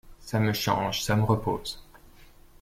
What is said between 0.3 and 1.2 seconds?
me change, ça